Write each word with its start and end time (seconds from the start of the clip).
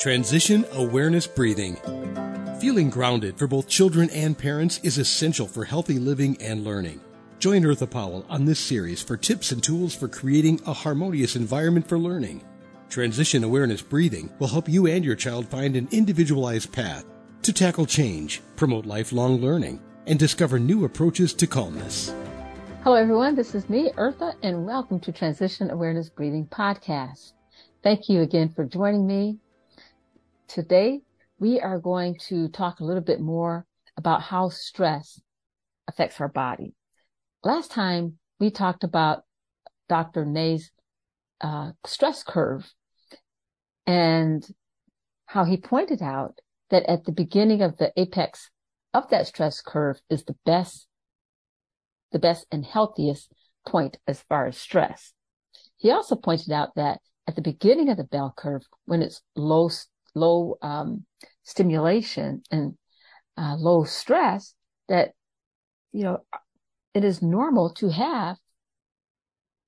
Transition 0.00 0.64
Awareness 0.72 1.26
Breathing. 1.26 1.76
Feeling 2.58 2.88
grounded 2.88 3.36
for 3.36 3.46
both 3.46 3.68
children 3.68 4.08
and 4.14 4.36
parents 4.36 4.80
is 4.82 4.96
essential 4.96 5.46
for 5.46 5.62
healthy 5.62 5.98
living 5.98 6.40
and 6.40 6.64
learning. 6.64 7.02
Join 7.38 7.60
Eartha 7.64 7.90
Powell 7.90 8.24
on 8.30 8.46
this 8.46 8.58
series 8.58 9.02
for 9.02 9.18
tips 9.18 9.52
and 9.52 9.62
tools 9.62 9.94
for 9.94 10.08
creating 10.08 10.58
a 10.66 10.72
harmonious 10.72 11.36
environment 11.36 11.86
for 11.86 11.98
learning. 11.98 12.42
Transition 12.88 13.44
Awareness 13.44 13.82
Breathing 13.82 14.32
will 14.38 14.48
help 14.48 14.70
you 14.70 14.86
and 14.86 15.04
your 15.04 15.16
child 15.16 15.46
find 15.46 15.76
an 15.76 15.86
individualized 15.90 16.72
path 16.72 17.04
to 17.42 17.52
tackle 17.52 17.84
change, 17.84 18.40
promote 18.56 18.86
lifelong 18.86 19.38
learning, 19.42 19.82
and 20.06 20.18
discover 20.18 20.58
new 20.58 20.86
approaches 20.86 21.34
to 21.34 21.46
calmness. 21.46 22.14
Hello, 22.84 22.96
everyone. 22.96 23.34
This 23.34 23.54
is 23.54 23.68
me, 23.68 23.92
Eartha, 23.98 24.32
and 24.42 24.64
welcome 24.64 24.98
to 25.00 25.12
Transition 25.12 25.70
Awareness 25.70 26.08
Breathing 26.08 26.46
Podcast. 26.46 27.34
Thank 27.82 28.08
you 28.08 28.22
again 28.22 28.48
for 28.48 28.64
joining 28.64 29.06
me. 29.06 29.40
Today, 30.52 31.02
we 31.38 31.60
are 31.60 31.78
going 31.78 32.16
to 32.26 32.48
talk 32.48 32.80
a 32.80 32.84
little 32.84 33.04
bit 33.04 33.20
more 33.20 33.66
about 33.96 34.20
how 34.20 34.48
stress 34.48 35.20
affects 35.86 36.20
our 36.20 36.26
body. 36.26 36.74
Last 37.44 37.70
time 37.70 38.18
we 38.40 38.50
talked 38.50 38.82
about 38.82 39.22
Dr. 39.88 40.24
Ney's 40.24 40.72
uh, 41.40 41.70
stress 41.86 42.24
curve 42.24 42.68
and 43.86 44.44
how 45.26 45.44
he 45.44 45.56
pointed 45.56 46.02
out 46.02 46.40
that 46.70 46.82
at 46.90 47.04
the 47.04 47.12
beginning 47.12 47.62
of 47.62 47.76
the 47.76 47.92
apex 47.96 48.50
of 48.92 49.08
that 49.10 49.28
stress 49.28 49.62
curve 49.62 50.00
is 50.10 50.24
the 50.24 50.36
best, 50.44 50.88
the 52.10 52.18
best 52.18 52.44
and 52.50 52.64
healthiest 52.64 53.32
point 53.64 53.98
as 54.08 54.20
far 54.22 54.48
as 54.48 54.58
stress. 54.58 55.12
He 55.76 55.92
also 55.92 56.16
pointed 56.16 56.50
out 56.50 56.74
that 56.74 56.98
at 57.28 57.36
the 57.36 57.40
beginning 57.40 57.88
of 57.88 57.96
the 57.96 58.02
bell 58.02 58.34
curve, 58.36 58.62
when 58.86 59.00
it's 59.00 59.22
low, 59.36 59.70
low 60.14 60.56
um, 60.62 61.04
stimulation 61.42 62.42
and 62.50 62.74
uh, 63.36 63.56
low 63.56 63.84
stress, 63.84 64.54
that 64.88 65.12
you 65.92 66.04
know 66.04 66.18
it 66.94 67.04
is 67.04 67.22
normal 67.22 67.70
to 67.70 67.88
have 67.88 68.36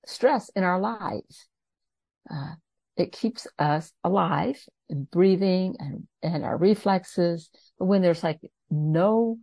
stress 0.05 0.49
in 0.55 0.63
our 0.63 0.79
lives. 0.79 1.47
Uh, 2.29 2.53
it 2.95 3.11
keeps 3.11 3.47
us 3.57 3.91
alive 4.03 4.63
and 4.89 5.09
breathing 5.09 5.75
and, 5.79 6.07
and 6.21 6.43
our 6.43 6.57
reflexes. 6.57 7.49
But 7.79 7.85
when 7.85 8.01
there's 8.01 8.23
like 8.23 8.39
no 8.69 9.37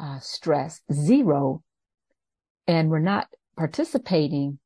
uh, 0.00 0.18
stress, 0.20 0.80
zero, 0.92 1.62
and 2.66 2.90
we're 2.90 2.98
not 3.00 3.28
participating 3.56 4.58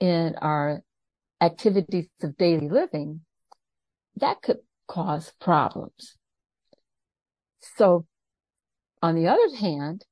in 0.00 0.36
our 0.40 0.82
activities 1.40 2.06
of 2.22 2.36
daily 2.36 2.68
living, 2.68 3.20
that 4.16 4.42
could 4.42 4.58
cause 4.86 5.32
problems. 5.40 6.16
So 7.76 8.06
on 9.00 9.14
the 9.14 9.28
other 9.28 9.56
hand, 9.56 10.04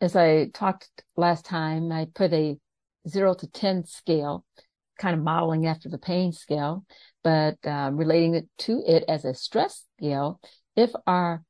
as 0.00 0.16
I 0.16 0.48
talked 0.54 0.88
last 1.16 1.44
time, 1.44 1.90
I 1.92 2.06
put 2.14 2.32
a 2.32 2.58
zero 3.08 3.34
to 3.34 3.46
10 3.46 3.84
scale, 3.84 4.44
kind 4.98 5.16
of 5.16 5.22
modeling 5.22 5.66
after 5.66 5.88
the 5.88 5.98
pain 5.98 6.32
scale, 6.32 6.84
but 7.24 7.56
um, 7.66 7.96
relating 7.96 8.34
it 8.34 8.48
to 8.58 8.82
it 8.86 9.04
as 9.08 9.24
a 9.24 9.34
stress 9.34 9.84
scale. 9.96 10.40
If 10.76 10.92
our 11.06 11.42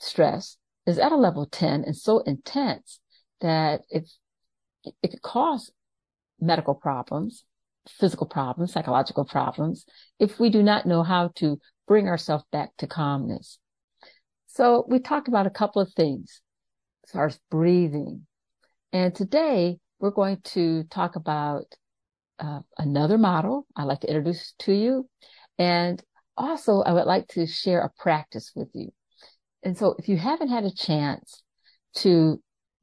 stress 0.00 0.56
is 0.86 0.98
at 0.98 1.12
a 1.12 1.16
level 1.16 1.46
10 1.46 1.84
and 1.84 1.96
so 1.96 2.20
intense 2.20 3.00
that 3.40 3.82
if 3.90 4.04
it 5.02 5.10
could 5.10 5.22
cause 5.22 5.70
medical 6.40 6.74
problems, 6.74 7.44
physical 7.88 8.26
problems, 8.26 8.72
psychological 8.72 9.24
problems, 9.24 9.84
if 10.18 10.38
we 10.38 10.50
do 10.50 10.62
not 10.62 10.86
know 10.86 11.02
how 11.02 11.30
to 11.36 11.58
bring 11.86 12.08
ourselves 12.08 12.44
back 12.52 12.70
to 12.78 12.86
calmness. 12.86 13.58
So 14.46 14.84
we 14.88 14.98
talked 14.98 15.28
about 15.28 15.46
a 15.46 15.50
couple 15.50 15.80
of 15.80 15.92
things 15.94 16.40
as 17.04 17.12
far 17.12 17.26
as 17.26 17.38
breathing. 17.50 18.26
And 18.92 19.14
today 19.14 19.78
we're 19.98 20.10
going 20.10 20.40
to 20.44 20.84
talk 20.84 21.16
about 21.16 21.64
uh, 22.38 22.60
another 22.78 23.18
model 23.18 23.66
I'd 23.76 23.84
like 23.84 24.00
to 24.00 24.08
introduce 24.08 24.54
to 24.60 24.72
you. 24.72 25.08
And 25.58 26.02
also 26.36 26.82
I 26.82 26.92
would 26.92 27.06
like 27.06 27.28
to 27.28 27.46
share 27.46 27.80
a 27.80 27.90
practice 28.00 28.52
with 28.54 28.68
you. 28.74 28.90
And 29.62 29.76
so 29.76 29.96
if 29.98 30.08
you 30.08 30.16
haven't 30.16 30.48
had 30.48 30.64
a 30.64 30.74
chance 30.74 31.42
to 31.96 32.40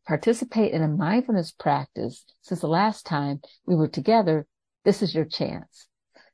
participate 0.07 0.73
in 0.73 0.83
a 0.83 0.87
mindfulness 0.87 1.51
practice 1.51 2.25
since 2.41 2.61
the 2.61 2.67
last 2.67 3.05
time 3.05 3.41
we 3.65 3.75
were 3.75 3.87
together, 3.87 4.45
this 4.85 5.01
is 5.01 5.13
your 5.13 5.25
chance. 5.25 5.87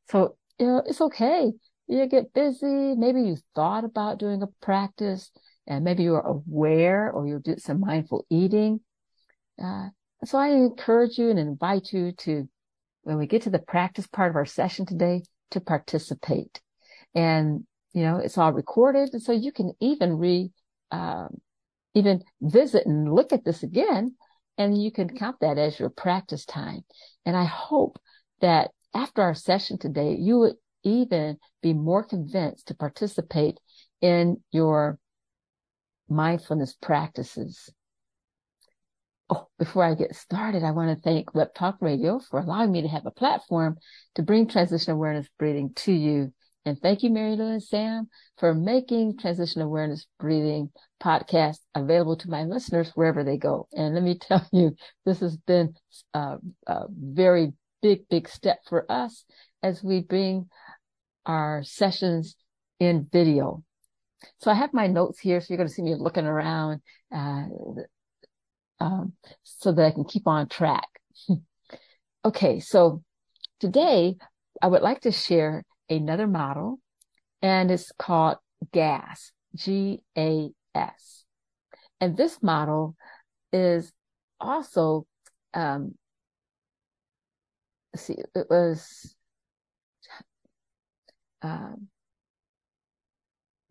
So, 0.10 0.36
you 0.60 0.68
know, 0.68 0.84
it's 0.86 1.02
okay. 1.02 1.52
You 1.88 2.06
get 2.06 2.34
busy. 2.34 2.96
Maybe 2.96 3.22
you 3.22 3.38
thought 3.56 3.84
about 3.84 4.20
doing 4.20 4.44
a 4.44 4.48
practice 4.64 5.32
and 5.68 5.84
maybe 5.84 6.04
you're 6.04 6.20
aware 6.20 7.12
or 7.12 7.28
you 7.28 7.40
did 7.40 7.62
some 7.62 7.80
mindful 7.80 8.26
eating. 8.30 8.82
Uh, 9.62 9.90
so 10.24 10.38
I 10.38 10.50
encourage 10.50 11.18
you 11.18 11.30
and 11.30 11.40
invite 11.40 11.92
you 11.92 12.12
to, 12.20 12.48
when 13.04 13.18
we 13.18 13.26
get 13.26 13.44
to 13.44 13.50
the 13.50 13.60
practice 13.60 14.08
part 14.08 14.30
of 14.30 14.36
our 14.36 14.46
session 14.46 14.86
today, 14.86 15.24
to 15.52 15.60
participate. 15.60 16.62
And, 17.14 17.66
you 17.94 18.04
know, 18.04 18.18
it's 18.18 18.38
all 18.38 18.54
recorded. 18.54 19.10
And 19.14 19.22
so 19.22 19.32
you 19.32 19.52
can 19.52 19.74
even 19.82 20.18
re, 20.18 20.52
um, 20.92 21.42
even 21.94 22.24
visit 22.42 22.86
and 22.86 23.14
look 23.14 23.34
at 23.34 23.44
this 23.44 23.64
again. 23.64 24.16
And 24.58 24.82
you 24.82 24.92
can 24.92 25.10
count 25.10 25.38
that 25.42 25.58
as 25.58 25.80
your 25.80 25.90
practice 25.90 26.46
time. 26.46 26.82
And 27.26 27.36
I 27.36 27.46
hope 27.46 28.00
that 28.42 28.72
after 28.94 29.22
our 29.22 29.34
session 29.34 29.78
today, 29.78 30.16
you 30.20 30.40
would 30.40 30.56
even 30.84 31.38
be 31.62 31.74
more 31.74 32.04
convinced 32.04 32.68
to 32.68 32.76
participate 32.76 33.60
in 34.02 34.38
your 34.52 34.98
mindfulness 36.10 36.76
practices. 36.82 37.70
Oh, 39.30 39.48
before 39.58 39.86
I 39.86 39.96
get 39.96 40.16
started, 40.16 40.64
I 40.64 40.72
want 40.72 40.96
to 40.96 41.02
thank 41.02 41.34
Web 41.34 41.54
Talk 41.54 41.78
Radio 41.80 42.20
for 42.20 42.40
allowing 42.40 42.72
me 42.72 42.82
to 42.82 42.88
have 42.90 43.06
a 43.06 43.12
platform 43.12 43.78
to 44.16 44.24
bring 44.24 44.48
transition 44.48 44.94
awareness 44.94 45.28
breathing 45.40 45.72
to 45.78 45.94
you. 45.94 46.34
And 46.66 46.78
thank 46.80 47.02
you, 47.02 47.10
Mary 47.10 47.36
Lou 47.36 47.48
and 47.48 47.64
Sam, 47.64 48.08
for 48.38 48.54
making 48.54 49.18
transition 49.18 49.62
awareness 49.62 50.06
breathing 50.20 50.70
podcast 51.02 51.58
available 51.74 52.18
to 52.18 52.30
my 52.30 52.44
listeners 52.44 52.92
wherever 52.94 53.24
they 53.24 53.38
go. 53.38 53.68
And 53.74 53.96
let 53.96 54.04
me 54.04 54.18
tell 54.18 54.46
you, 54.52 54.76
this 55.06 55.22
has 55.22 55.38
been 55.38 55.74
a, 56.14 56.38
a 56.68 56.86
very 56.90 57.54
big, 57.82 58.08
big 58.10 58.28
step 58.28 58.60
for 58.68 58.90
us 58.92 59.26
as 59.64 59.84
we 59.84 60.02
bring 60.02 60.50
our 61.26 61.64
sessions 61.64 62.36
in 62.80 63.08
video. 63.12 63.64
So 64.38 64.52
I 64.52 64.56
have 64.56 64.74
my 64.74 64.88
notes 64.88 65.20
here. 65.20 65.42
So 65.42 65.48
you're 65.50 65.58
going 65.58 65.68
to 65.68 65.74
see 65.74 65.82
me 65.82 65.96
looking 65.96 66.26
around, 66.26 66.82
uh, 67.14 67.46
um, 68.80 69.14
so 69.44 69.72
that 69.72 69.86
I 69.86 69.92
can 69.92 70.06
keep 70.06 70.28
on 70.28 70.48
track. 70.48 70.88
okay. 72.26 72.60
So 72.60 73.04
today 73.60 74.16
I 74.62 74.68
would 74.68 74.82
like 74.82 75.02
to 75.02 75.12
share 75.12 75.64
another 75.90 76.28
model 76.28 76.80
and 77.42 77.72
it's 77.72 77.92
called 77.98 78.38
GAS, 78.72 79.32
G-A-S. 79.56 81.26
And 82.00 82.18
this 82.18 82.42
model 82.42 82.96
is 83.54 83.92
also, 84.40 85.06
um, 85.54 85.96
see, 87.96 88.18
it 88.36 88.48
was, 88.50 89.16
um, 91.42 91.88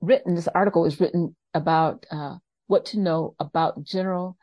written, 0.01 0.35
this 0.35 0.49
article 0.49 0.83
was 0.83 1.01
written 1.01 1.37
about 1.55 2.07
uh, 2.11 2.37
what 2.67 2.87
to 2.87 2.99
know 2.99 3.35
about 3.39 3.83
general 3.83 4.37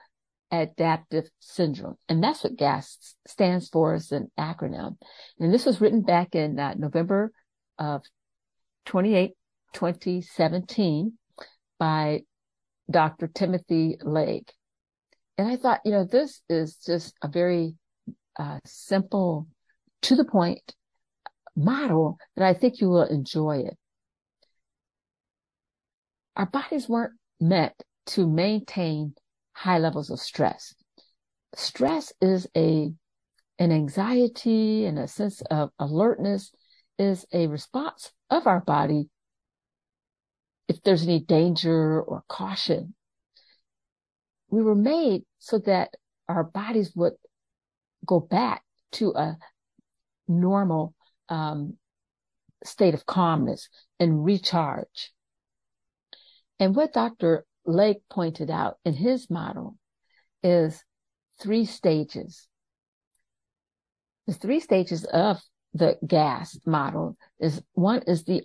adaptive 0.52 1.30
syndrome. 1.40 1.98
And 2.08 2.24
that's 2.24 2.44
what 2.44 2.56
GAS 2.56 3.16
stands 3.28 3.70
for 3.70 3.94
as 3.94 4.12
an 4.12 4.32
acronym. 4.40 4.98
And 5.40 5.54
this 5.54 5.66
was 5.66 5.82
written 5.82 6.02
back 6.02 6.36
in 6.36 6.60
uh, 6.60 6.76
November 6.78 7.32
of 7.78 8.04
28, 8.86 9.34
2017 9.74 11.14
by 11.80 12.22
Dr. 12.90 13.28
Timothy 13.28 13.98
Lake. 14.02 14.54
And 15.38 15.48
I 15.48 15.56
thought, 15.56 15.82
you 15.86 15.92
know, 15.92 16.06
this 16.06 16.42
is 16.50 16.78
just 16.78 17.14
a 17.22 17.28
very 17.28 17.76
uh, 18.40 18.60
simple, 18.66 19.48
to 20.04 20.16
the 20.16 20.26
point 20.26 20.76
model 21.56 22.18
that 22.36 22.46
I 22.46 22.54
think 22.54 22.80
you 22.80 22.90
will 22.90 23.04
enjoy 23.04 23.60
it 23.60 23.78
our 26.38 26.46
bodies 26.46 26.88
weren't 26.88 27.14
meant 27.42 27.74
to 28.06 28.28
maintain 28.28 29.16
high 29.54 29.80
levels 29.80 30.12
of 30.12 30.20
stress. 30.20 30.76
Stress 31.56 32.14
is 32.22 32.48
a, 32.56 32.94
an 33.58 33.72
anxiety 33.72 34.86
and 34.86 35.00
a 35.00 35.08
sense 35.08 35.42
of 35.50 35.72
alertness 35.80 36.52
is 37.00 37.26
a 37.34 37.48
response 37.48 38.12
of 38.30 38.46
our 38.46 38.62
body 38.62 39.10
if 40.68 40.82
there's 40.84 41.04
any 41.04 41.20
danger 41.20 42.02
or 42.02 42.24
caution. 42.28 42.94
We 44.50 44.62
were 44.62 44.76
made 44.76 45.24
so 45.40 45.58
that 45.60 45.90
our 46.30 46.44
bodies 46.44 46.92
would 46.96 47.14
go 48.06 48.20
back 48.20 48.64
to 48.94 49.12
a 49.16 49.38
normal 50.28 50.94
um, 51.30 51.78
state 52.64 52.94
of 52.94 53.06
calmness 53.06 53.70
and 54.00 54.24
recharge. 54.24 55.12
And 56.60 56.76
what 56.76 56.94
Dr. 56.94 57.46
Lake 57.66 58.02
pointed 58.10 58.50
out 58.50 58.78
in 58.86 58.94
his 58.94 59.30
model 59.30 59.78
is 60.44 60.84
three 61.40 61.66
stages. 61.66 62.48
The 64.26 64.34
three 64.34 64.60
stages 64.60 65.06
of 65.06 65.40
the 65.74 65.98
GAS 66.06 66.60
model 66.66 67.18
is 67.40 67.62
one 67.74 68.02
is 68.08 68.24
the 68.24 68.44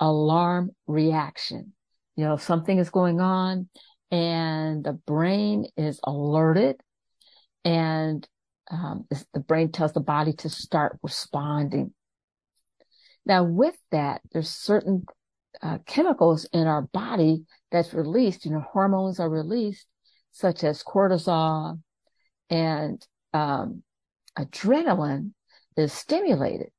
alarm 0.00 0.70
reaction. 0.86 1.74
You 2.16 2.24
know, 2.24 2.36
something 2.36 2.78
is 2.78 2.90
going 2.90 3.20
on 3.20 3.68
and 4.10 4.84
the 4.84 4.92
brain 4.92 5.66
is 5.76 6.00
alerted 6.04 6.76
and 7.64 8.26
um, 8.72 9.06
the 9.34 9.40
brain 9.40 9.70
tells 9.70 9.92
the 9.92 10.00
body 10.00 10.32
to 10.32 10.48
start 10.48 10.98
responding. 11.02 11.92
Now, 13.26 13.44
with 13.44 13.76
that, 13.90 14.22
there's 14.32 14.48
certain 14.48 15.04
uh, 15.62 15.78
chemicals 15.86 16.46
in 16.52 16.66
our 16.66 16.82
body 16.82 17.44
that's 17.70 17.94
released. 17.94 18.44
You 18.44 18.52
know, 18.52 18.60
hormones 18.60 19.20
are 19.20 19.28
released, 19.28 19.86
such 20.32 20.64
as 20.64 20.82
cortisol 20.82 21.78
and 22.48 23.06
um, 23.34 23.82
adrenaline 24.38 25.32
is 25.76 25.92
stimulated, 25.92 26.70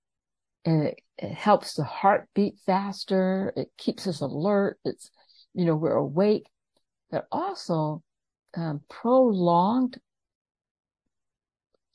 and 0.65 0.83
it, 0.87 0.99
it 1.17 1.31
helps 1.31 1.75
the 1.75 1.83
heart 1.83 2.27
beat 2.33 2.55
faster. 2.65 3.53
It 3.55 3.69
keeps 3.77 4.07
us 4.07 4.21
alert. 4.21 4.79
It's 4.83 5.11
you 5.53 5.65
know 5.65 5.75
we're 5.75 5.93
awake, 5.93 6.47
but 7.11 7.27
also 7.31 8.03
um, 8.55 8.81
prolonged 8.89 9.99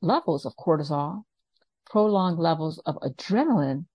levels 0.01 0.47
of 0.47 0.55
cortisol, 0.57 1.23
prolonged 1.91 2.39
levels 2.39 2.79
of 2.87 2.97
adrenaline 2.97 3.87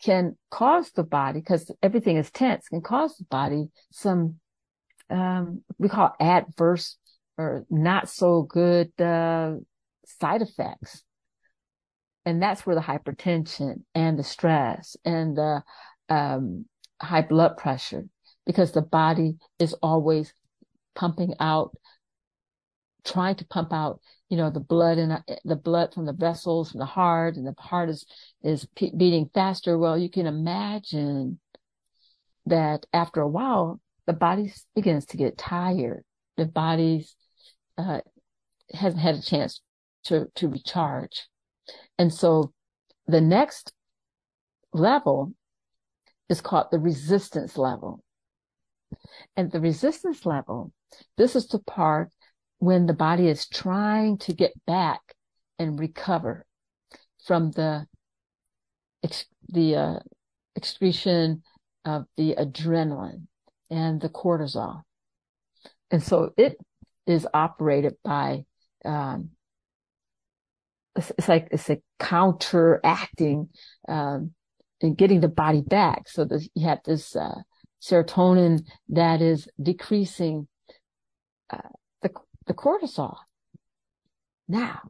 can 0.00 0.36
cause 0.50 0.92
the 0.92 1.02
body, 1.02 1.40
because 1.40 1.70
everything 1.82 2.16
is 2.16 2.30
tense, 2.30 2.68
can 2.68 2.80
cause 2.80 3.16
the 3.16 3.24
body 3.24 3.68
some, 3.90 4.36
um, 5.10 5.62
we 5.78 5.88
call 5.88 6.14
adverse 6.20 6.96
or 7.36 7.64
not 7.68 8.08
so 8.08 8.42
good, 8.42 8.92
uh, 9.00 9.54
side 10.06 10.40
effects. 10.42 11.02
And 12.24 12.40
that's 12.42 12.64
where 12.64 12.76
the 12.76 12.82
hypertension 12.82 13.82
and 13.94 14.18
the 14.18 14.24
stress 14.24 14.96
and 15.04 15.36
the, 15.36 15.62
um, 16.08 16.66
high 17.00 17.22
blood 17.22 17.56
pressure, 17.56 18.04
because 18.46 18.72
the 18.72 18.82
body 18.82 19.36
is 19.58 19.72
always 19.82 20.32
pumping 20.94 21.34
out, 21.40 21.76
trying 23.04 23.36
to 23.36 23.46
pump 23.46 23.72
out 23.72 24.00
you 24.28 24.36
know, 24.36 24.50
the 24.50 24.60
blood 24.60 24.98
and 24.98 25.22
the 25.44 25.56
blood 25.56 25.94
from 25.94 26.04
the 26.04 26.12
vessels 26.12 26.70
from 26.70 26.80
the 26.80 26.86
heart 26.86 27.36
and 27.36 27.46
the 27.46 27.54
heart 27.58 27.88
is, 27.88 28.06
is 28.42 28.66
beating 28.76 29.30
faster. 29.32 29.78
Well, 29.78 29.98
you 29.98 30.10
can 30.10 30.26
imagine 30.26 31.40
that 32.46 32.86
after 32.92 33.20
a 33.20 33.28
while, 33.28 33.80
the 34.06 34.12
body 34.12 34.52
begins 34.74 35.06
to 35.06 35.16
get 35.16 35.38
tired. 35.38 36.04
The 36.36 36.46
body 36.46 37.06
uh, 37.76 38.00
hasn't 38.72 39.02
had 39.02 39.14
a 39.16 39.22
chance 39.22 39.60
to, 40.04 40.26
to 40.36 40.48
recharge. 40.48 41.26
And 41.98 42.12
so 42.12 42.52
the 43.06 43.20
next 43.20 43.72
level 44.72 45.32
is 46.28 46.40
called 46.40 46.66
the 46.70 46.78
resistance 46.78 47.56
level. 47.56 48.02
And 49.36 49.50
the 49.50 49.60
resistance 49.60 50.24
level, 50.26 50.72
this 51.16 51.34
is 51.36 51.48
the 51.48 51.58
part 51.58 52.10
when 52.58 52.86
the 52.86 52.94
body 52.94 53.28
is 53.28 53.46
trying 53.48 54.18
to 54.18 54.32
get 54.32 54.52
back 54.66 55.00
and 55.58 55.78
recover 55.78 56.44
from 57.24 57.50
the 57.52 57.86
the 59.48 59.76
uh, 59.76 59.98
excretion 60.56 61.42
of 61.84 62.04
the 62.16 62.34
adrenaline 62.36 63.22
and 63.70 64.00
the 64.00 64.08
cortisol. 64.08 64.82
And 65.90 66.02
so 66.02 66.32
it 66.36 66.58
is 67.06 67.26
operated 67.32 67.94
by, 68.04 68.44
um, 68.84 69.30
it's, 70.96 71.12
it's, 71.16 71.28
like, 71.28 71.48
it's 71.50 71.70
a 71.70 71.80
counteracting, 71.98 73.48
um, 73.88 74.32
and 74.82 74.98
getting 74.98 75.20
the 75.20 75.28
body 75.28 75.62
back. 75.62 76.08
So 76.08 76.24
that 76.26 76.46
you 76.54 76.66
have 76.66 76.80
this, 76.84 77.16
uh, 77.16 77.40
serotonin 77.80 78.66
that 78.90 79.22
is 79.22 79.48
decreasing, 79.62 80.48
uh, 81.48 81.70
the 82.48 82.54
cortisol. 82.54 83.16
Now, 84.48 84.80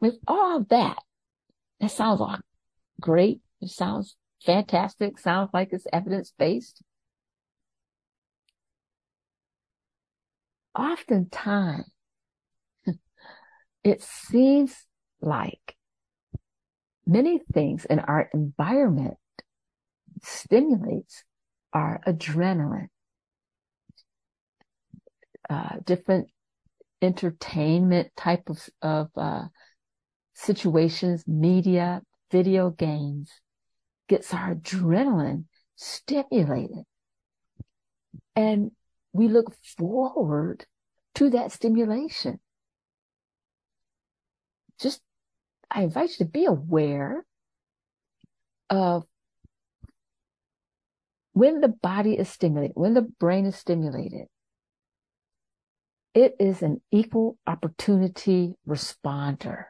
with 0.00 0.14
all 0.26 0.62
that, 0.70 0.98
that 1.80 1.90
sounds 1.90 2.20
all 2.20 2.38
great. 3.00 3.40
It 3.60 3.70
sounds 3.70 4.16
fantastic. 4.44 5.18
Sounds 5.18 5.50
like 5.52 5.70
it's 5.72 5.86
evidence 5.92 6.32
based. 6.38 6.82
Oftentimes, 10.78 11.90
it 13.84 14.02
seems 14.02 14.74
like 15.20 15.76
many 17.06 17.40
things 17.52 17.84
in 17.84 17.98
our 18.00 18.28
environment 18.32 19.16
stimulates 20.22 21.24
our 21.72 22.00
adrenaline. 22.06 22.88
Uh, 25.48 25.76
different 25.84 26.28
entertainment 27.04 28.10
type 28.16 28.48
of, 28.48 28.68
of 28.82 29.10
uh, 29.16 29.44
situations, 30.34 31.24
media, 31.26 32.02
video 32.30 32.70
games, 32.70 33.30
gets 34.08 34.34
our 34.34 34.54
adrenaline 34.54 35.44
stimulated. 35.76 36.84
And 38.34 38.72
we 39.12 39.28
look 39.28 39.54
forward 39.78 40.66
to 41.14 41.30
that 41.30 41.52
stimulation. 41.52 42.40
Just, 44.80 45.00
I 45.70 45.82
invite 45.82 46.10
you 46.10 46.26
to 46.26 46.30
be 46.30 46.44
aware 46.46 47.24
of 48.68 49.04
when 51.32 51.60
the 51.60 51.68
body 51.68 52.14
is 52.14 52.28
stimulated, 52.28 52.76
when 52.76 52.94
the 52.94 53.02
brain 53.02 53.46
is 53.46 53.56
stimulated, 53.56 54.26
it 56.14 56.36
is 56.38 56.62
an 56.62 56.80
equal 56.92 57.36
opportunity 57.46 58.54
responder. 58.66 59.64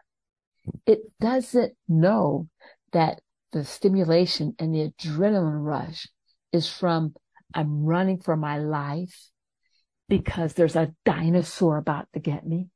It 0.86 1.00
doesn't 1.18 1.74
know 1.88 2.48
that 2.92 3.20
the 3.52 3.64
stimulation 3.64 4.54
and 4.58 4.74
the 4.74 4.90
adrenaline 4.90 5.64
rush 5.64 6.06
is 6.52 6.68
from 6.68 7.14
I'm 7.54 7.84
running 7.84 8.20
for 8.20 8.36
my 8.36 8.58
life 8.58 9.30
because 10.08 10.54
there's 10.54 10.76
a 10.76 10.92
dinosaur 11.04 11.78
about 11.78 12.08
to 12.12 12.20
get 12.20 12.46
me. 12.46 12.68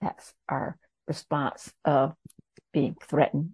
That's 0.00 0.34
our 0.48 0.76
response 1.06 1.72
of 1.84 2.14
being 2.72 2.96
threatened. 3.08 3.50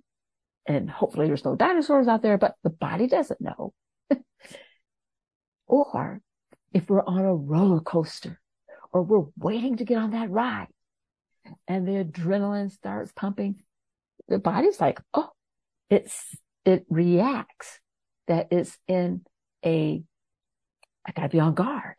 And 0.66 0.90
hopefully 0.90 1.26
there's 1.26 1.44
no 1.44 1.56
dinosaurs 1.56 2.08
out 2.08 2.22
there, 2.22 2.38
but 2.38 2.54
the 2.62 2.70
body 2.70 3.06
doesn't 3.06 3.40
know. 3.40 3.72
or 5.66 6.20
if 6.72 6.88
we're 6.88 7.04
on 7.04 7.24
a 7.24 7.34
roller 7.34 7.80
coaster 7.80 8.40
or 8.92 9.02
we're 9.02 9.26
waiting 9.36 9.76
to 9.76 9.84
get 9.84 9.98
on 9.98 10.10
that 10.12 10.30
ride 10.30 10.68
and 11.66 11.86
the 11.86 12.04
adrenaline 12.04 12.70
starts 12.70 13.12
pumping, 13.12 13.62
the 14.28 14.38
body's 14.38 14.80
like, 14.80 15.00
oh, 15.14 15.30
it's, 15.90 16.36
it 16.64 16.84
reacts 16.88 17.80
that 18.26 18.48
it's 18.50 18.76
in 18.86 19.22
a, 19.64 20.02
I 21.06 21.12
gotta 21.12 21.28
be 21.28 21.40
on 21.40 21.54
guard. 21.54 21.94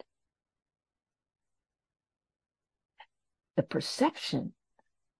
The 3.58 3.64
perception 3.64 4.54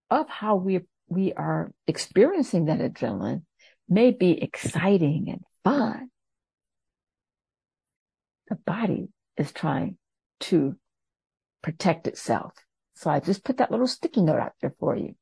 of 0.10 0.30
how 0.30 0.56
we, 0.56 0.82
we 1.08 1.34
are 1.34 1.72
experiencing 1.88 2.66
that 2.66 2.80
adrenaline 2.80 3.44
may 3.88 4.12
be 4.12 4.42
exciting 4.42 5.30
and 5.30 5.42
fun. 5.64 6.10
The 8.50 8.56
body 8.56 9.10
is 9.36 9.52
trying 9.52 9.98
to 10.42 10.76
protect 11.62 12.08
itself. 12.08 12.54
So 12.96 13.10
I 13.10 13.20
just 13.20 13.44
put 13.44 13.58
that 13.58 13.72
little 13.72 13.88
sticky 13.88 14.22
note 14.22 14.40
out 14.40 14.54
there 14.62 14.74
for 14.80 14.96
you. 14.96 15.16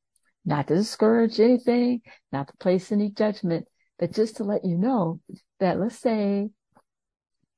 Not 0.44 0.68
to 0.68 0.74
discourage 0.74 1.38
anything, 1.40 2.02
not 2.32 2.48
to 2.48 2.56
place 2.56 2.90
any 2.90 3.10
judgment, 3.10 3.66
but 3.98 4.12
just 4.12 4.36
to 4.36 4.44
let 4.44 4.64
you 4.64 4.76
know 4.76 5.20
that 5.60 5.78
let's 5.78 5.98
say 5.98 6.48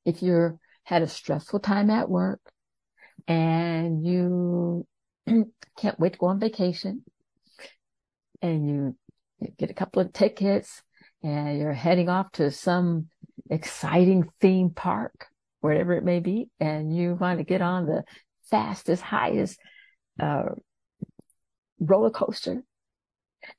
if 0.05 0.23
you're 0.23 0.59
had 0.85 1.03
a 1.03 1.09
stressful 1.09 1.61
time 1.61 1.91
at 1.91 2.11
work 2.11 2.41
and 3.29 4.05
you 4.05 4.87
can't 5.79 6.01
wait 6.01 6.15
to 6.15 6.19
go 6.19 6.27
on 6.27 6.41
vacation 6.41 7.05
and 8.43 8.69
you 8.69 8.97
get 9.59 9.71
a 9.71 9.75
couple 9.75 10.03
of 10.03 10.13
tickets 10.13 10.83
and 11.23 11.59
you're 11.59 11.73
heading 11.73 12.09
off 12.09 12.33
to 12.33 12.51
some 12.51 13.09
exciting 13.51 14.29
theme 14.41 14.71
park, 14.71 15.27
wherever 15.61 15.93
it 15.93 16.05
may 16.05 16.21
be, 16.21 16.49
and 16.59 16.95
you 16.95 17.15
want 17.15 17.39
to 17.39 17.45
get 17.45 17.61
on 17.61 17.87
the 17.87 18.03
fastest, 18.51 19.03
highest 19.03 19.59
uh, 20.19 20.51
roller 21.79 22.11
coaster, 22.11 22.63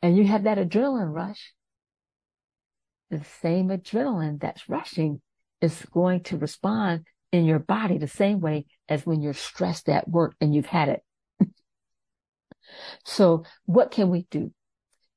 and 0.02 0.18
you 0.18 0.26
have 0.26 0.44
that 0.44 0.58
adrenaline 0.58 1.14
rush, 1.14 1.54
the 3.10 3.24
same 3.42 3.70
adrenaline 3.70 4.40
that's 4.40 4.70
rushing 4.70 5.22
is 5.62 5.86
going 5.92 6.24
to 6.24 6.38
respond 6.38 7.06
in 7.32 7.46
your 7.46 7.60
body 7.60 7.98
the 7.98 8.08
same 8.08 8.40
way 8.40 8.66
as 8.90 9.06
when 9.06 9.22
you're 9.22 9.34
stressed 9.34 9.90
at 9.90 10.08
work 10.08 10.36
and 10.42 10.54
you've 10.54 10.66
had 10.66 10.90
it. 10.90 11.02
so 13.06 13.44
what 13.66 13.92
can 13.92 14.10
we 14.10 14.28
do? 14.30 14.52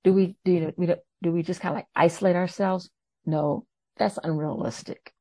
Do 0.02 0.12
we 0.12 0.36
do 0.44 0.52
you 0.52 0.72
we 0.76 0.94
do 1.22 1.32
we 1.32 1.42
just 1.42 1.60
kind 1.60 1.72
of 1.72 1.76
like 1.76 1.86
isolate 1.96 2.36
ourselves? 2.36 2.90
No, 3.24 3.64
that's 3.96 4.18
unrealistic. 4.22 5.12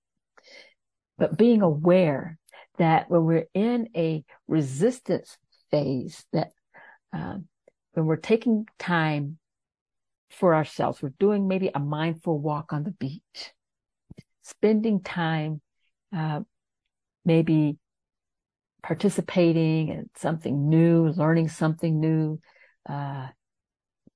But 1.17 1.37
being 1.37 1.61
aware 1.61 2.37
that 2.77 3.09
when 3.09 3.25
we're 3.25 3.47
in 3.53 3.89
a 3.95 4.23
resistance 4.47 5.37
phase, 5.71 6.25
that 6.33 6.51
um, 7.11 7.47
when 7.93 8.05
we're 8.05 8.15
taking 8.15 8.65
time 8.79 9.37
for 10.29 10.55
ourselves, 10.55 11.01
we're 11.01 11.13
doing 11.19 11.47
maybe 11.47 11.69
a 11.73 11.79
mindful 11.79 12.39
walk 12.39 12.73
on 12.73 12.83
the 12.83 12.91
beach, 12.91 13.53
spending 14.41 15.01
time, 15.01 15.61
uh, 16.15 16.41
maybe 17.25 17.77
participating 18.81 19.89
in 19.89 20.09
something 20.17 20.69
new, 20.69 21.07
learning 21.09 21.47
something 21.47 21.99
new, 21.99 22.39
uh, 22.89 23.27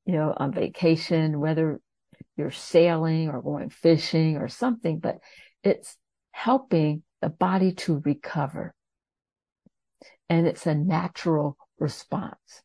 you 0.06 0.14
know, 0.14 0.34
on 0.36 0.52
vacation, 0.52 1.40
whether 1.40 1.80
you're 2.36 2.52
sailing 2.52 3.30
or 3.30 3.42
going 3.42 3.70
fishing 3.70 4.38
or 4.38 4.48
something, 4.48 5.00
but 5.00 5.18
it's 5.64 5.96
helping 6.32 7.04
the 7.21 7.29
body 7.29 7.71
to 7.74 8.01
recover. 8.05 8.74
And 10.29 10.45
it's 10.45 10.65
a 10.65 10.75
natural 10.75 11.57
response. 11.79 12.62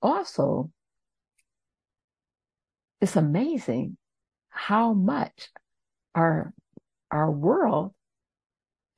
Also, 0.00 0.70
it's 3.00 3.16
amazing 3.16 3.96
how 4.48 4.92
much 4.92 5.50
our, 6.14 6.52
our 7.10 7.30
world 7.30 7.94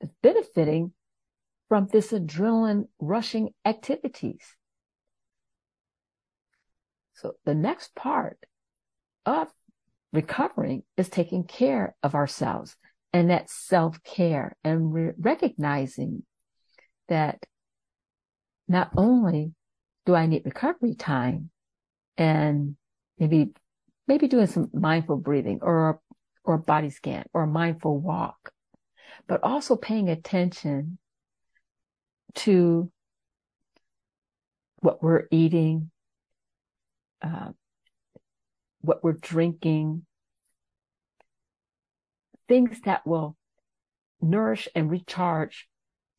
is 0.01 0.09
benefiting 0.21 0.93
from 1.69 1.87
this 1.91 2.11
adrenaline 2.11 2.87
rushing 2.99 3.53
activities. 3.65 4.55
So 7.13 7.35
the 7.45 7.53
next 7.53 7.95
part 7.95 8.39
of 9.25 9.47
recovering 10.11 10.83
is 10.97 11.07
taking 11.07 11.43
care 11.43 11.95
of 12.01 12.15
ourselves 12.15 12.75
and 13.13 13.29
that 13.29 13.49
self 13.49 14.01
care 14.03 14.55
and 14.63 14.93
re- 14.93 15.13
recognizing 15.17 16.23
that 17.07 17.45
not 18.67 18.91
only 18.95 19.53
do 20.05 20.15
I 20.15 20.25
need 20.25 20.43
recovery 20.45 20.95
time 20.95 21.49
and 22.17 22.75
maybe, 23.19 23.49
maybe 24.07 24.27
doing 24.27 24.47
some 24.47 24.69
mindful 24.73 25.17
breathing 25.17 25.59
or, 25.61 25.99
or 26.43 26.57
body 26.57 26.89
scan 26.89 27.25
or 27.33 27.43
a 27.43 27.47
mindful 27.47 27.99
walk, 27.99 28.51
but 29.27 29.43
also 29.43 29.75
paying 29.75 30.09
attention 30.09 30.97
to 32.35 32.89
what 34.77 35.03
we're 35.03 35.27
eating, 35.31 35.91
uh, 37.21 37.49
what 38.81 39.03
we're 39.03 39.13
drinking, 39.13 40.05
things 42.51 42.81
that 42.81 43.07
will 43.07 43.37
nourish 44.21 44.67
and 44.75 44.91
recharge 44.91 45.69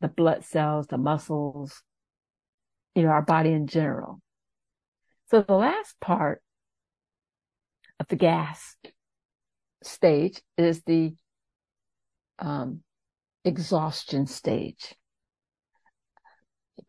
the 0.00 0.08
blood 0.08 0.42
cells, 0.46 0.86
the 0.86 0.96
muscles, 0.96 1.82
you 2.94 3.02
know, 3.02 3.10
our 3.10 3.20
body 3.20 3.52
in 3.52 3.66
general. 3.66 4.18
So 5.30 5.42
the 5.42 5.52
last 5.52 6.00
part 6.00 6.40
of 8.00 8.08
the 8.08 8.16
gas 8.16 8.76
stage 9.82 10.40
is 10.56 10.80
the 10.86 11.14
um, 12.38 12.80
exhaustion 13.44 14.26
stage. 14.26 14.94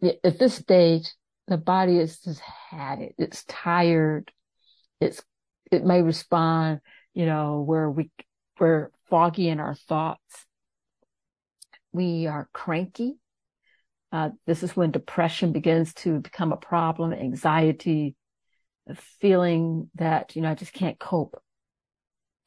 At 0.02 0.40
this 0.40 0.56
stage, 0.56 1.12
the 1.50 1.58
body 1.58 2.00
is 2.00 2.22
just 2.22 2.40
had 2.70 3.00
it. 3.00 3.16
It's 3.18 3.44
tired. 3.44 4.32
It's 5.02 5.22
it 5.70 5.84
may 5.84 6.02
respond, 6.02 6.80
you 7.14 7.26
know, 7.26 7.60
where 7.60 7.90
we 7.92 8.10
we're 8.58 8.90
foggy 9.14 9.48
in 9.48 9.60
our 9.60 9.76
thoughts. 9.76 10.48
We 11.92 12.26
are 12.26 12.50
cranky. 12.52 13.20
Uh, 14.12 14.32
this 14.48 14.64
is 14.64 14.76
when 14.76 14.90
depression 14.90 15.52
begins 15.52 15.94
to 15.94 16.18
become 16.20 16.52
a 16.52 16.58
problem, 16.58 17.14
anxiety, 17.14 18.16
a 18.90 18.96
feeling 19.22 19.92
that, 19.94 20.36
you 20.36 20.42
know, 20.42 20.50
I 20.50 20.56
just 20.56 20.74
can't 20.74 20.98
cope. 20.98 21.40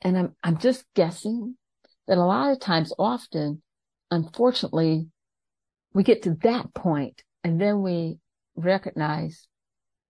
And 0.00 0.18
I'm, 0.18 0.34
I'm 0.42 0.58
just 0.58 0.84
guessing 0.96 1.56
that 2.08 2.18
a 2.18 2.24
lot 2.24 2.50
of 2.50 2.58
times, 2.58 2.92
often, 2.98 3.62
unfortunately, 4.10 5.06
we 5.94 6.02
get 6.02 6.22
to 6.24 6.36
that 6.42 6.74
point 6.74 7.22
and 7.44 7.60
then 7.60 7.80
we 7.80 8.18
recognize 8.56 9.46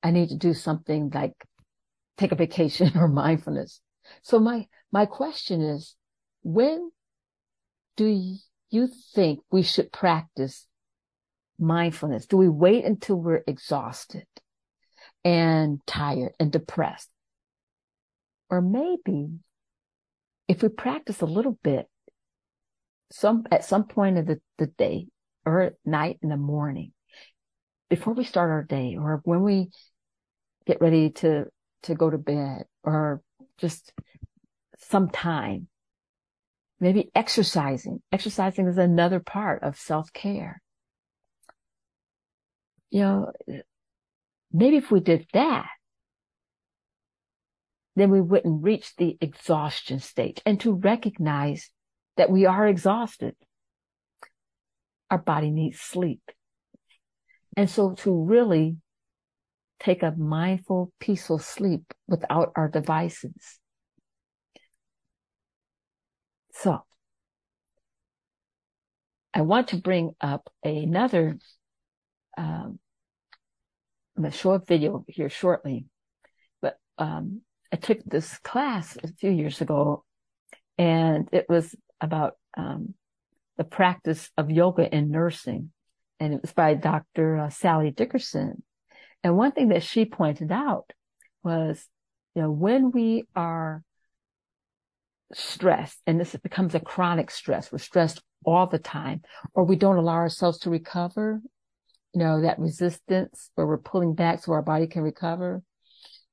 I 0.03 0.11
need 0.11 0.31
to 0.31 0.37
do 0.37 0.55
something 0.55 1.11
like 1.13 1.35
take 2.17 2.33
a 2.33 2.35
vacation 2.35 2.93
or 2.97 3.09
mindfulness. 3.09 3.83
So 4.23 4.39
my, 4.39 4.69
my 4.91 5.05
question 5.05 5.61
is, 5.61 5.95
when 6.47 6.93
do 7.97 8.37
you 8.71 8.89
think 9.15 9.41
we 9.51 9.63
should 9.63 9.91
practice 9.91 10.69
mindfulness? 11.59 12.27
Do 12.27 12.37
we 12.37 12.49
wait 12.49 12.85
until 12.85 13.17
we're 13.17 13.43
exhausted 13.49 14.27
and 15.25 15.81
tired 15.89 16.35
and 16.39 16.53
depressed? 16.53 17.11
Or 18.49 18.61
maybe 18.61 19.41
if 20.47 20.63
we 20.63 20.69
practice 20.69 21.21
a 21.21 21.27
little 21.27 21.59
bit, 21.65 21.89
some, 23.11 23.45
at 23.51 23.65
some 23.65 23.89
point 23.89 24.17
of 24.17 24.27
the, 24.27 24.41
the 24.59 24.69
day 24.69 25.09
or 25.45 25.63
at 25.63 25.75
night 25.85 26.21
in 26.23 26.29
the 26.29 26.37
morning, 26.37 26.93
before 27.91 28.15
we 28.15 28.23
start 28.23 28.51
our 28.51 28.63
day 28.63 28.97
or 28.97 29.21
when 29.25 29.43
we 29.43 29.71
get 30.65 30.81
ready 30.81 31.11
to 31.11 31.47
to 31.83 31.95
go 31.95 32.09
to 32.09 32.19
bed 32.19 32.67
or 32.85 33.21
just 33.59 33.93
some 34.79 35.09
time. 35.09 35.67
Maybe 36.79 37.11
exercising. 37.15 38.03
Exercising 38.13 38.67
is 38.69 38.79
another 38.79 39.21
part 39.21 39.63
of 39.63 39.79
self-care. 39.79 40.61
You 42.91 43.01
know, 43.01 43.33
maybe 44.53 44.77
if 44.77 44.91
we 44.91 45.01
did 45.01 45.27
that, 45.33 45.67
then 47.97 48.11
we 48.11 48.21
wouldn't 48.21 48.63
reach 48.63 48.95
the 48.97 49.17
exhaustion 49.21 50.01
stage 50.01 50.41
and 50.45 50.61
to 50.61 50.75
recognize 50.75 51.71
that 52.19 52.31
we 52.31 52.45
are 52.45 52.69
exhausted. 52.69 53.35
Our 55.11 55.19
body 55.19 55.51
needs 55.51 55.81
sleep. 55.81 56.21
And 57.57 57.71
so 57.71 57.95
to 57.95 58.13
really 58.13 58.77
take 59.81 60.03
a 60.03 60.11
mindful, 60.11 60.93
peaceful 61.01 61.39
sleep 61.39 61.95
without 62.07 62.53
our 62.55 62.69
devices. 62.69 63.61
So 66.61 66.85
I 69.35 69.43
want 69.43 69.69
to 69.69 69.77
bring 69.77 70.15
up 70.21 70.51
another, 70.65 71.39
um, 72.39 72.79
a 74.17 74.59
video 74.67 75.05
here 75.07 75.29
shortly, 75.29 75.85
but, 76.63 76.79
um, 76.97 77.43
I 77.71 77.77
took 77.77 78.03
this 78.05 78.39
class 78.39 78.97
a 79.03 79.09
few 79.09 79.31
years 79.31 79.61
ago 79.61 80.05
and 80.79 81.29
it 81.31 81.47
was 81.49 81.75
about, 82.01 82.39
um, 82.57 82.95
the 83.59 83.65
practice 83.65 84.31
of 84.39 84.51
yoga 84.51 84.95
in 84.95 85.11
nursing. 85.11 85.73
And 86.21 86.33
it 86.33 86.41
was 86.41 86.53
by 86.53 86.73
Dr. 86.73 87.37
Uh, 87.37 87.51
Sally 87.51 87.91
Dickerson. 87.91 88.63
And 89.23 89.37
one 89.37 89.53
thing 89.53 89.69
that 89.69 89.83
she 89.83 90.07
pointed 90.07 90.51
out 90.51 90.91
was, 91.43 91.87
you 92.35 92.41
know, 92.41 92.51
when 92.51 92.91
we 92.93 93.25
are 93.35 93.83
stressed, 95.33 95.99
and 96.07 96.21
this 96.21 96.35
becomes 96.37 96.75
a 96.75 96.81
chronic 96.81 97.31
stress, 97.31 97.73
we're 97.73 97.79
stressed 97.79 98.23
all 98.45 98.67
the 98.67 98.79
time, 98.79 99.23
or 99.55 99.65
we 99.65 99.77
don't 99.77 99.97
allow 99.97 100.15
ourselves 100.15 100.59
to 100.59 100.71
recover, 100.71 101.41
you 102.13 102.21
know, 102.21 102.43
that 102.43 102.59
resistance 102.59 103.51
where 103.55 103.67
we're 103.67 103.79
pulling 103.79 104.15
back 104.15 104.43
so 104.43 104.53
our 104.53 104.63
body 104.63 104.87
can 104.87 105.03
recover, 105.03 105.63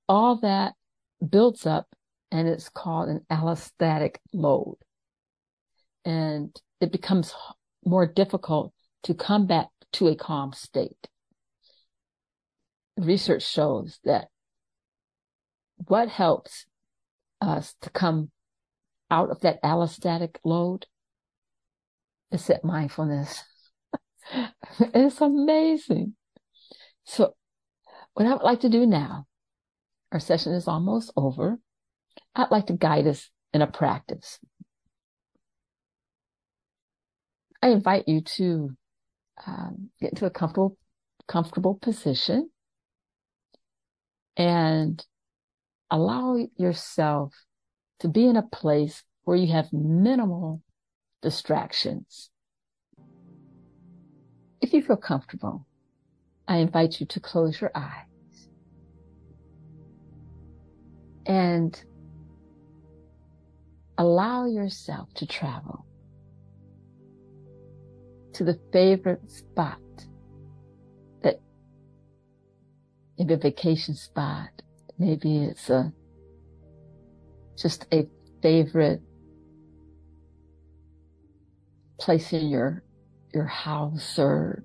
all 0.07 0.37
that 0.37 0.73
builds 1.27 1.65
up 1.65 1.87
and 2.31 2.47
it's 2.47 2.69
called 2.69 3.09
an 3.09 3.21
allostatic 3.31 4.15
load. 4.33 4.77
And 6.05 6.55
it 6.81 6.91
becomes 6.91 7.33
more 7.85 8.05
difficult 8.05 8.73
to 9.03 9.13
come 9.13 9.47
back 9.47 9.67
to 9.93 10.07
a 10.07 10.15
calm 10.15 10.53
state. 10.53 11.07
Research 12.97 13.47
shows 13.47 13.99
that 14.03 14.27
what 15.77 16.09
helps 16.09 16.65
us 17.41 17.75
to 17.81 17.89
come 17.89 18.31
out 19.13 19.29
of 19.29 19.41
that 19.41 19.61
allostatic 19.61 20.37
load 20.43 20.87
is 22.31 22.47
that 22.47 22.65
mindfulness. 22.65 23.43
it's 24.79 25.21
amazing. 25.21 26.15
So 27.03 27.35
what 28.15 28.25
I 28.25 28.33
would 28.33 28.41
like 28.41 28.61
to 28.61 28.69
do 28.69 28.87
now, 28.87 29.27
our 30.11 30.19
session 30.19 30.53
is 30.53 30.67
almost 30.67 31.13
over. 31.15 31.59
I'd 32.35 32.49
like 32.49 32.65
to 32.67 32.73
guide 32.73 33.05
us 33.05 33.29
in 33.53 33.61
a 33.61 33.67
practice. 33.67 34.39
I 37.61 37.69
invite 37.69 38.07
you 38.07 38.21
to 38.21 38.71
um, 39.45 39.91
get 40.01 40.13
into 40.13 40.25
a 40.25 40.31
comfortable, 40.31 40.75
comfortable 41.27 41.75
position 41.75 42.49
and 44.35 45.05
allow 45.91 46.35
yourself 46.57 47.35
to 48.03 48.09
be 48.09 48.25
in 48.25 48.35
a 48.35 48.43
place 48.43 49.01
where 49.23 49.37
you 49.37 49.49
have 49.53 49.71
minimal 49.71 50.61
distractions. 51.21 52.29
If 54.59 54.73
you 54.73 54.81
feel 54.81 54.97
comfortable, 54.97 55.65
I 56.45 56.57
invite 56.57 56.99
you 56.99 57.05
to 57.05 57.21
close 57.21 57.61
your 57.61 57.71
eyes 57.73 58.49
and 61.25 61.81
allow 63.97 64.47
yourself 64.47 65.13
to 65.13 65.25
travel 65.25 65.85
to 68.33 68.43
the 68.43 68.59
favorite 68.73 69.31
spot 69.31 69.79
that 71.21 71.39
maybe 73.17 73.33
a 73.33 73.37
vacation 73.37 73.95
spot, 73.95 74.49
maybe 74.99 75.45
it's 75.45 75.69
a 75.69 75.93
just 77.57 77.85
a 77.93 78.07
favorite 78.41 79.01
place 81.99 82.33
in 82.33 82.49
your 82.49 82.83
your 83.33 83.45
house 83.45 84.19
or 84.19 84.63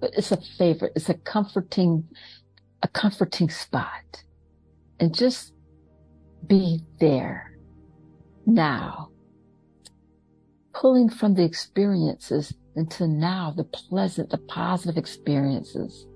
but 0.00 0.10
it's 0.16 0.32
a 0.32 0.40
favorite 0.58 0.92
it's 0.96 1.08
a 1.08 1.14
comforting 1.14 2.04
a 2.84 2.88
comforting 2.88 3.48
spot. 3.48 4.22
And 5.00 5.12
just 5.12 5.54
be 6.46 6.82
there 7.00 7.56
now. 8.46 9.10
Pulling 10.74 11.08
from 11.08 11.34
the 11.34 11.44
experiences 11.44 12.52
into 12.76 13.08
now 13.08 13.54
the 13.56 13.64
pleasant 13.64 14.28
the 14.30 14.38
positive 14.38 14.98
experiences. 14.98 16.06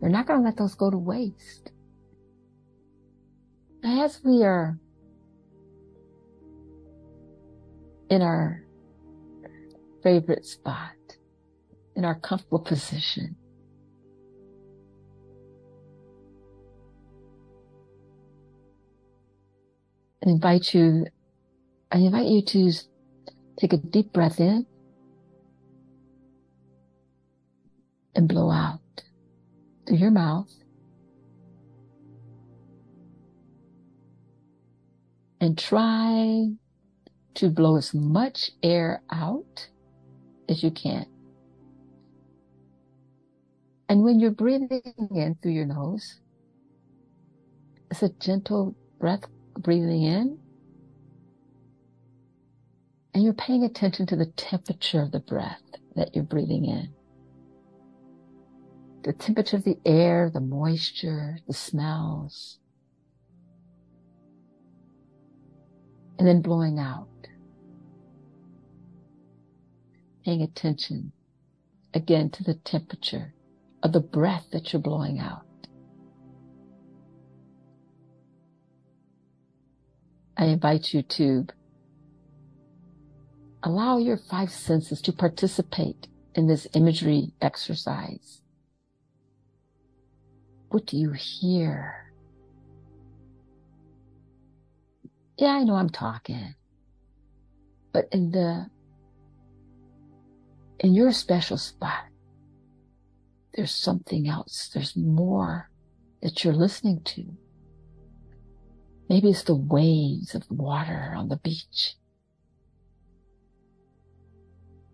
You're 0.00 0.10
not 0.10 0.26
going 0.26 0.40
to 0.40 0.44
let 0.44 0.58
those 0.58 0.74
go 0.74 0.90
to 0.90 0.98
waste 0.98 1.72
as 3.82 4.20
we 4.24 4.42
are 4.44 4.78
in 8.08 8.22
our 8.22 8.64
favorite 10.02 10.44
spot, 10.44 10.92
in 11.96 12.04
our 12.04 12.14
comfortable 12.14 12.60
position, 12.60 13.36
I 20.24 20.30
invite 20.30 20.72
you, 20.74 21.06
I 21.90 21.98
invite 21.98 22.26
you 22.26 22.42
to 22.42 22.72
take 23.58 23.72
a 23.72 23.76
deep 23.76 24.12
breath 24.12 24.38
in 24.38 24.66
and 28.14 28.28
blow 28.28 28.50
out 28.50 28.80
through 29.86 29.96
your 29.96 30.10
mouth. 30.10 30.61
And 35.42 35.58
try 35.58 36.46
to 37.34 37.50
blow 37.50 37.76
as 37.76 37.92
much 37.92 38.52
air 38.62 39.02
out 39.10 39.68
as 40.48 40.62
you 40.62 40.70
can. 40.70 41.04
And 43.88 44.04
when 44.04 44.20
you're 44.20 44.30
breathing 44.30 44.94
in 45.10 45.36
through 45.42 45.50
your 45.50 45.66
nose, 45.66 46.20
it's 47.90 48.04
a 48.04 48.08
gentle 48.08 48.76
breath 49.00 49.24
breathing 49.58 50.04
in. 50.04 50.38
And 53.12 53.24
you're 53.24 53.34
paying 53.34 53.64
attention 53.64 54.06
to 54.06 54.16
the 54.16 54.26
temperature 54.26 55.02
of 55.02 55.10
the 55.10 55.20
breath 55.20 55.60
that 55.96 56.14
you're 56.14 56.24
breathing 56.24 56.66
in. 56.66 56.94
The 59.02 59.12
temperature 59.12 59.56
of 59.56 59.64
the 59.64 59.78
air, 59.84 60.30
the 60.32 60.40
moisture, 60.40 61.38
the 61.48 61.52
smells. 61.52 62.60
And 66.18 66.26
then 66.26 66.42
blowing 66.42 66.78
out. 66.78 67.08
Paying 70.24 70.42
attention 70.42 71.12
again 71.94 72.30
to 72.30 72.44
the 72.44 72.54
temperature 72.54 73.34
of 73.82 73.92
the 73.92 74.00
breath 74.00 74.46
that 74.52 74.72
you're 74.72 74.82
blowing 74.82 75.18
out. 75.18 75.44
I 80.36 80.46
invite 80.46 80.92
you 80.92 81.02
to 81.02 81.46
allow 83.62 83.98
your 83.98 84.16
five 84.16 84.50
senses 84.50 85.00
to 85.02 85.12
participate 85.12 86.08
in 86.34 86.46
this 86.46 86.66
imagery 86.74 87.32
exercise. 87.40 88.40
What 90.70 90.86
do 90.86 90.96
you 90.96 91.12
hear? 91.12 92.01
Yeah, 95.42 95.56
I 95.56 95.64
know 95.64 95.74
I'm 95.74 95.90
talking. 95.90 96.54
But 97.92 98.06
in 98.12 98.30
the, 98.30 98.70
in 100.78 100.94
your 100.94 101.10
special 101.10 101.58
spot, 101.58 102.04
there's 103.52 103.74
something 103.74 104.28
else. 104.28 104.70
There's 104.72 104.96
more 104.96 105.68
that 106.22 106.44
you're 106.44 106.54
listening 106.54 107.00
to. 107.06 107.24
Maybe 109.08 109.30
it's 109.30 109.42
the 109.42 109.56
waves 109.56 110.36
of 110.36 110.48
water 110.48 111.12
on 111.16 111.28
the 111.28 111.38
beach. 111.38 111.96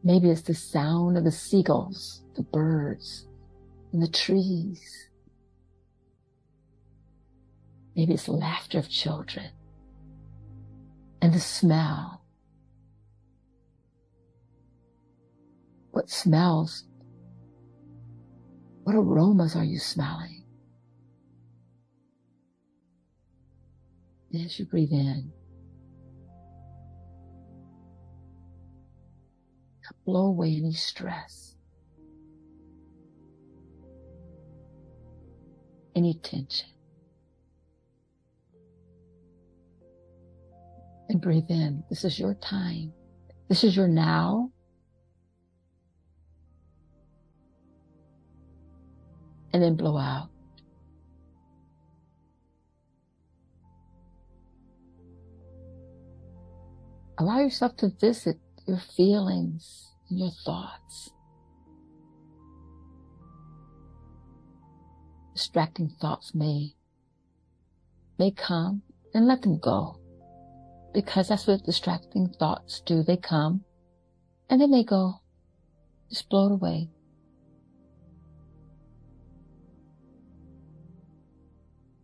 Maybe 0.03 0.31
it's 0.31 0.41
the 0.41 0.55
sound 0.55 1.19
of 1.19 1.25
the 1.25 1.31
seagulls, 1.31 2.25
the 2.37 2.43
birds, 2.43 3.29
and 3.93 4.01
the 4.03 4.09
trees. 4.09 5.11
Maybe 7.95 8.15
it's 8.15 8.29
laughter 8.29 8.79
of 8.79 8.89
children 8.89 9.51
and 11.21 11.33
the 11.33 11.41
smell. 11.41 12.23
What 15.91 16.11
smells? 16.11 16.85
What 18.85 18.95
aromas 18.95 19.57
are 19.57 19.65
you 19.65 19.79
smelling? 19.79 20.45
As 24.35 24.59
you 24.59 24.67
breathe 24.67 24.93
in, 24.93 25.33
blow 30.09 30.29
away 30.29 30.57
any 30.57 30.73
stress, 30.73 31.55
any 35.95 36.15
tension. 36.23 36.78
And 41.09 41.21
breathe 41.21 41.49
in. 41.49 41.83
This 41.89 42.05
is 42.05 42.19
your 42.19 42.35
time. 42.35 42.93
This 43.49 43.65
is 43.65 43.77
your 43.77 43.89
now. 43.89 44.51
And 49.53 49.63
then 49.63 49.77
blow 49.77 49.97
out. 49.97 50.29
Allow 57.19 57.41
yourself 57.41 57.77
to 57.79 57.89
visit 58.01 58.39
your 58.67 58.79
feelings 58.79 59.89
and 60.09 60.19
your 60.19 60.31
thoughts. 60.45 61.11
Distracting 65.35 65.89
thoughts 66.01 66.35
may, 66.35 66.75
may 68.19 68.31
come 68.31 68.83
and 69.15 69.27
let 69.27 69.43
them 69.43 69.59
go 69.59 69.99
because 70.99 71.29
that's 71.29 71.47
what 71.47 71.63
distracting 71.63 72.29
thoughts 72.41 72.81
do. 72.85 73.05
They 73.05 73.17
come 73.17 73.63
and 74.51 74.61
then 74.61 74.73
they 74.73 74.83
go, 74.83 75.21
just 76.11 76.29
blow 76.29 76.47
it 76.47 76.53
away. 76.55 76.89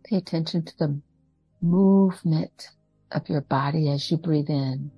Pay 0.05 0.15
attention 0.15 0.63
to 0.63 0.73
the 0.79 1.01
movement 1.61 2.69
of 3.11 3.27
your 3.27 3.41
body 3.41 3.89
as 3.89 4.09
you 4.09 4.15
breathe 4.15 4.49
in 4.49 4.89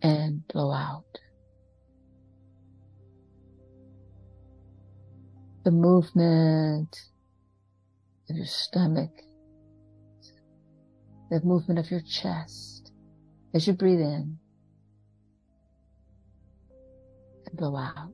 and 0.00 0.46
blow 0.46 0.72
out. 0.72 1.18
The 5.64 5.72
movement 5.72 6.96
of 8.30 8.36
your 8.36 8.46
stomach 8.46 9.10
the 11.30 11.40
movement 11.42 11.78
of 11.78 11.90
your 11.90 12.00
chest 12.00 12.92
as 13.54 13.66
you 13.66 13.72
breathe 13.72 14.00
in 14.00 14.38
and 17.46 17.56
blow 17.56 17.76
out. 17.76 18.12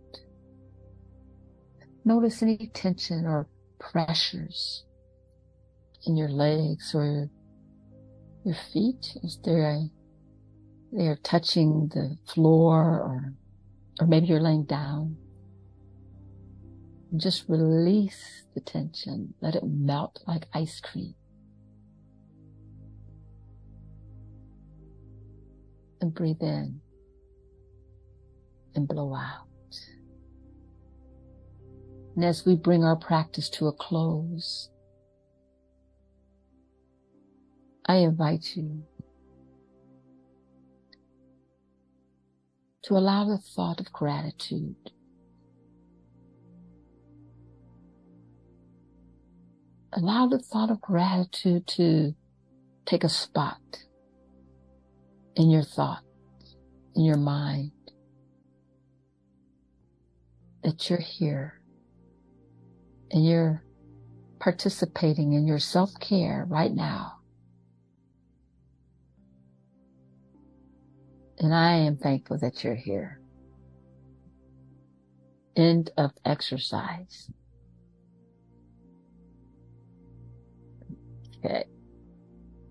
Notice 2.05 2.42
any 2.42 2.70
tension 2.74 3.24
or 3.24 3.48
pressures 3.79 4.85
in 6.07 6.16
your 6.16 6.29
legs 6.29 6.94
or 6.94 7.31
your 8.44 8.57
feet 8.72 9.16
as 9.24 9.38
they're, 9.42 9.88
they're 10.92 11.18
touching 11.22 11.88
the 11.94 12.18
floor 12.27 12.83
or, 12.83 13.33
or 14.00 14.07
maybe 14.07 14.27
you're 14.27 14.40
laying 14.40 14.64
down. 14.64 15.16
Just 17.16 17.44
release 17.48 18.42
the 18.55 18.61
tension. 18.61 19.35
Let 19.40 19.55
it 19.55 19.64
melt 19.64 20.20
like 20.27 20.48
ice 20.53 20.81
cream. 20.81 21.14
And 26.04 26.12
breathe 26.12 26.42
in 26.42 26.82
and 28.74 28.86
blow 28.86 29.14
out. 29.14 29.48
And 32.14 32.22
as 32.26 32.44
we 32.44 32.56
bring 32.56 32.84
our 32.84 32.94
practice 32.94 33.48
to 33.50 33.68
a 33.68 33.72
close, 33.72 34.68
I 37.86 37.96
invite 37.96 38.54
you 38.54 38.82
to 42.82 42.98
allow 42.98 43.24
the 43.24 43.38
thought 43.38 43.80
of 43.80 43.90
gratitude 43.90 44.76
allow 49.94 50.26
the 50.26 50.38
thought 50.38 50.70
of 50.70 50.82
gratitude 50.82 51.66
to 51.66 52.14
take 52.84 53.04
a 53.04 53.08
spot 53.08 53.60
in 55.36 55.50
your 55.50 55.62
thoughts, 55.62 56.04
in 56.94 57.04
your 57.04 57.16
mind, 57.16 57.72
that 60.62 60.88
you're 60.88 60.98
here 60.98 61.60
and 63.10 63.26
you're 63.26 63.62
participating 64.38 65.32
in 65.32 65.46
your 65.46 65.58
self-care 65.58 66.46
right 66.48 66.72
now. 66.72 67.18
And 71.38 71.54
I 71.54 71.72
am 71.72 71.96
thankful 71.96 72.38
that 72.38 72.64
you're 72.64 72.74
here. 72.74 73.20
End 75.56 75.90
of 75.96 76.12
exercise. 76.24 77.30
Okay. 81.38 81.64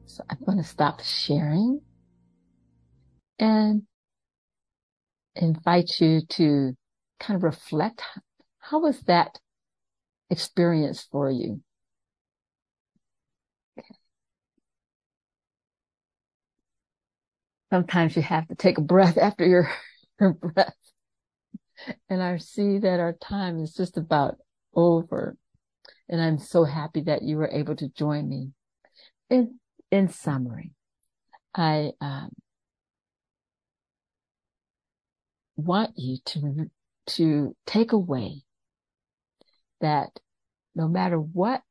So 0.06 0.24
I'm 0.30 0.40
going 0.46 0.58
to 0.58 0.64
stop 0.64 1.02
sharing 1.02 1.82
and 3.44 3.82
invite 5.36 6.00
you 6.00 6.22
to 6.30 6.78
kind 7.20 7.36
of 7.36 7.44
reflect. 7.44 8.02
How 8.60 8.80
was 8.80 9.02
that 9.02 9.38
experience 10.30 11.06
for 11.12 11.30
you? 11.30 11.62
Sometimes 17.70 18.16
you 18.16 18.22
have 18.22 18.48
to 18.48 18.56
take 18.56 18.78
a 18.78 18.82
breath 18.82 19.18
after 19.22 19.46
your, 19.46 19.70
your 20.22 20.32
breath. 20.32 20.74
And 22.08 22.24
I 22.24 22.38
see 22.38 22.78
that 22.78 23.02
our 23.02 23.12
time 23.12 23.60
is 23.60 23.74
just 23.74 23.98
about 23.98 24.38
over. 24.74 25.36
And 26.08 26.22
I'm 26.22 26.38
so 26.38 26.64
happy 26.64 27.02
that 27.02 27.24
you 27.24 27.36
were 27.36 27.50
able 27.50 27.76
to 27.76 27.90
join 27.90 28.30
me 28.30 28.52
in, 29.30 29.60
in 29.92 30.08
summary, 30.08 30.72
I 31.54 31.92
um, 32.00 32.30
want 35.56 35.92
you 35.98 36.18
to 36.26 36.70
to 37.06 37.56
take 37.66 37.92
away 37.92 38.44
that 39.82 40.10
no 40.76 40.88
matter 40.88 41.18
what 41.18 41.62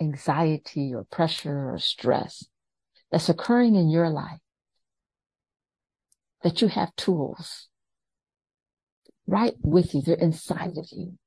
anxiety 0.00 0.94
or 0.94 1.04
pressure 1.04 1.70
or 1.70 1.78
stress 1.78 2.44
that's 3.10 3.28
occurring 3.28 3.74
in 3.74 3.90
your 3.90 4.08
life, 4.08 4.40
that 6.42 6.62
you 6.62 6.68
have 6.68 6.94
tools 6.96 7.68
right 9.26 9.54
with 9.62 9.94
you. 9.94 10.02
They're 10.02 10.16
inside 10.16 10.76
of 10.76 10.88
you. 10.90 11.18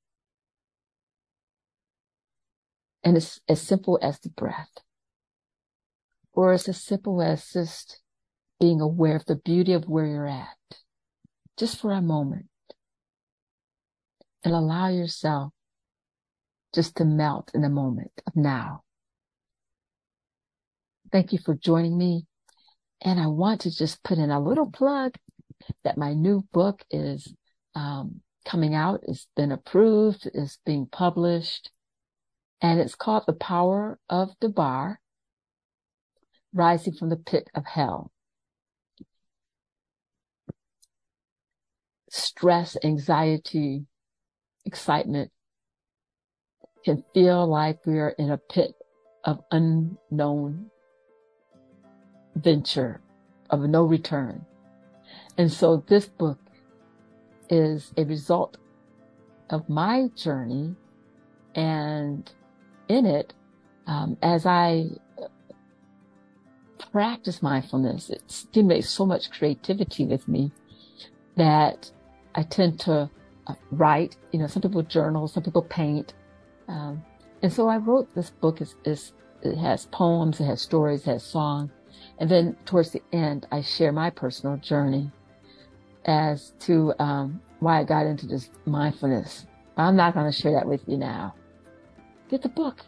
And 3.04 3.16
it's 3.16 3.40
as 3.48 3.60
simple 3.60 3.98
as 4.02 4.18
the 4.18 4.30
breath. 4.30 4.70
Or 6.32 6.52
it's 6.52 6.68
as 6.68 6.82
simple 6.82 7.22
as 7.22 7.50
just 7.52 8.00
being 8.58 8.80
aware 8.80 9.16
of 9.16 9.26
the 9.26 9.36
beauty 9.36 9.72
of 9.72 9.88
where 9.88 10.06
you're 10.06 10.26
at, 10.26 10.56
just 11.58 11.80
for 11.80 11.92
a 11.92 12.02
moment. 12.02 12.46
And 14.44 14.54
allow 14.54 14.88
yourself 14.88 15.52
just 16.74 16.96
to 16.96 17.04
melt 17.04 17.50
in 17.54 17.62
the 17.62 17.68
moment 17.68 18.12
of 18.26 18.36
now. 18.36 18.82
Thank 21.10 21.32
you 21.32 21.38
for 21.38 21.54
joining 21.54 21.96
me. 21.96 22.26
And 23.00 23.18
I 23.20 23.26
want 23.26 23.62
to 23.62 23.70
just 23.70 24.02
put 24.02 24.18
in 24.18 24.30
a 24.30 24.40
little 24.40 24.70
plug 24.70 25.16
that 25.84 25.98
my 25.98 26.12
new 26.12 26.44
book 26.52 26.84
is 26.90 27.32
um, 27.74 28.20
coming 28.44 28.74
out. 28.74 29.00
It's 29.02 29.26
been 29.36 29.52
approved. 29.52 30.28
It's 30.32 30.58
being 30.64 30.86
published. 30.86 31.70
And 32.60 32.80
it's 32.80 32.94
called 32.94 33.24
The 33.26 33.32
Power 33.32 33.98
of 34.08 34.30
Dabar 34.40 35.00
rising 36.52 36.94
from 36.94 37.10
the 37.10 37.16
pit 37.16 37.50
of 37.54 37.66
hell. 37.66 38.10
Stress, 42.08 42.76
anxiety, 42.82 43.86
excitement 44.64 45.30
can 46.84 47.04
feel 47.12 47.46
like 47.46 47.84
we 47.84 47.98
are 47.98 48.14
in 48.18 48.30
a 48.30 48.38
pit 48.38 48.74
of 49.24 49.42
unknown 49.50 50.70
venture 52.36 53.00
of 53.50 53.60
no 53.60 53.84
return. 53.84 54.44
And 55.36 55.52
so 55.52 55.84
this 55.88 56.06
book 56.06 56.38
is 57.50 57.92
a 57.96 58.04
result 58.04 58.56
of 59.50 59.68
my 59.68 60.08
journey 60.14 60.76
and 61.54 62.30
in 62.88 63.06
it, 63.06 63.32
um, 63.86 64.16
as 64.22 64.46
I 64.46 64.90
practice 66.92 67.42
mindfulness, 67.42 68.10
it 68.10 68.22
stimulates 68.26 68.88
so 68.88 69.06
much 69.06 69.30
creativity 69.30 70.04
with 70.04 70.28
me 70.28 70.52
that 71.36 71.90
I 72.36 72.42
tend 72.42 72.78
to 72.80 73.10
uh, 73.46 73.54
write. 73.70 74.16
You 74.32 74.38
know, 74.38 74.46
some 74.46 74.62
people 74.62 74.82
journal, 74.82 75.26
some 75.26 75.42
people 75.42 75.62
paint. 75.62 76.14
Um, 76.68 77.02
and 77.42 77.52
so 77.52 77.68
I 77.68 77.78
wrote 77.78 78.14
this 78.14 78.30
book. 78.30 78.60
Is, 78.60 78.74
it 79.42 79.56
has 79.58 79.86
poems, 79.86 80.40
it 80.40 80.44
has 80.44 80.60
stories, 80.60 81.02
it 81.02 81.10
has 81.10 81.22
song, 81.22 81.70
and 82.18 82.30
then 82.30 82.56
towards 82.64 82.90
the 82.90 83.02
end, 83.12 83.46
I 83.52 83.60
share 83.62 83.92
my 83.92 84.10
personal 84.10 84.56
journey 84.56 85.10
as 86.04 86.52
to 86.60 86.94
um, 86.98 87.40
why 87.60 87.80
I 87.80 87.84
got 87.84 88.06
into 88.06 88.26
this 88.26 88.50
mindfulness. 88.64 89.46
I'm 89.76 89.96
not 89.96 90.14
going 90.14 90.30
to 90.30 90.36
share 90.36 90.52
that 90.52 90.66
with 90.66 90.82
you 90.88 90.96
now. 90.96 91.34
Get 92.30 92.42
the 92.42 92.48
book. 92.48 92.80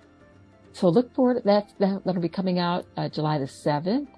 So 0.72 0.88
look 0.88 1.14
forward. 1.14 1.42
That, 1.44 1.72
that 1.78 2.04
that'll 2.04 2.22
be 2.22 2.28
coming 2.28 2.58
out 2.58 2.86
uh, 2.96 3.08
July 3.08 3.38
the 3.38 3.44
7th. 3.44 4.08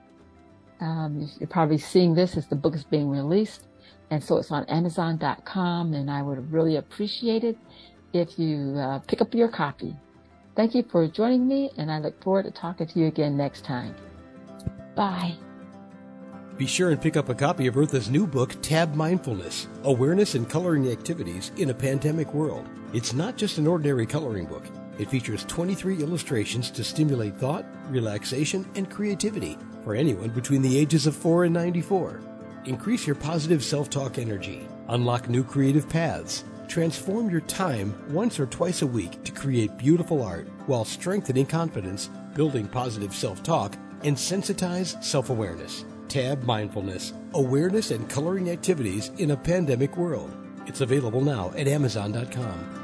Um, 0.80 1.30
you're 1.38 1.48
probably 1.48 1.78
seeing 1.78 2.14
this 2.14 2.36
as 2.36 2.46
the 2.46 2.56
book 2.56 2.74
is 2.74 2.84
being 2.84 3.10
released. 3.10 3.66
And 4.10 4.22
so 4.22 4.38
it's 4.38 4.50
on 4.50 4.64
Amazon.com. 4.64 5.94
And 5.94 6.10
I 6.10 6.22
would 6.22 6.52
really 6.52 6.76
appreciate 6.76 7.44
it 7.44 7.56
if 8.12 8.38
you 8.38 8.76
uh, 8.76 8.98
pick 9.00 9.20
up 9.20 9.34
your 9.34 9.48
copy. 9.48 9.96
Thank 10.56 10.74
you 10.74 10.82
for 10.82 11.06
joining 11.06 11.46
me. 11.46 11.70
And 11.76 11.90
I 11.90 11.98
look 11.98 12.22
forward 12.22 12.44
to 12.44 12.50
talking 12.50 12.86
to 12.86 12.98
you 12.98 13.06
again 13.06 13.36
next 13.36 13.64
time. 13.64 13.94
Bye. 14.96 15.36
Be 16.60 16.66
sure 16.66 16.90
and 16.90 17.00
pick 17.00 17.16
up 17.16 17.30
a 17.30 17.34
copy 17.34 17.68
of 17.68 17.76
Eartha's 17.78 18.10
new 18.10 18.26
book, 18.26 18.54
Tab 18.60 18.94
Mindfulness 18.94 19.66
Awareness 19.84 20.34
and 20.34 20.46
Coloring 20.46 20.90
Activities 20.90 21.52
in 21.56 21.70
a 21.70 21.74
Pandemic 21.74 22.34
World. 22.34 22.68
It's 22.92 23.14
not 23.14 23.38
just 23.38 23.56
an 23.56 23.66
ordinary 23.66 24.04
coloring 24.04 24.44
book. 24.44 24.64
It 24.98 25.08
features 25.08 25.46
23 25.46 26.02
illustrations 26.02 26.70
to 26.72 26.84
stimulate 26.84 27.38
thought, 27.38 27.64
relaxation, 27.88 28.68
and 28.74 28.90
creativity 28.90 29.56
for 29.84 29.94
anyone 29.94 30.28
between 30.28 30.60
the 30.60 30.76
ages 30.76 31.06
of 31.06 31.16
4 31.16 31.44
and 31.44 31.54
94. 31.54 32.20
Increase 32.66 33.06
your 33.06 33.16
positive 33.16 33.64
self 33.64 33.88
talk 33.88 34.18
energy, 34.18 34.66
unlock 34.88 35.28
new 35.28 35.42
creative 35.42 35.88
paths, 35.88 36.44
transform 36.68 37.30
your 37.30 37.40
time 37.42 37.94
once 38.12 38.38
or 38.38 38.46
twice 38.46 38.82
a 38.82 38.86
week 38.86 39.22
to 39.24 39.32
create 39.32 39.78
beautiful 39.78 40.22
art 40.22 40.46
while 40.66 40.84
strengthening 40.84 41.46
confidence, 41.46 42.10
building 42.34 42.66
positive 42.68 43.14
self 43.14 43.42
talk, 43.42 43.76
and 44.04 44.16
sensitize 44.16 45.02
self 45.02 45.30
awareness. 45.30 45.84
Tab 46.08 46.42
Mindfulness 46.42 47.12
Awareness 47.34 47.92
and 47.92 48.08
Coloring 48.10 48.50
Activities 48.50 49.10
in 49.18 49.30
a 49.30 49.36
Pandemic 49.36 49.96
World. 49.96 50.36
It's 50.66 50.80
available 50.80 51.20
now 51.20 51.52
at 51.56 51.68
Amazon.com. 51.68 52.79